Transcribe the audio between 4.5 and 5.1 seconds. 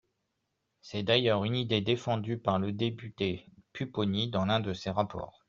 de ses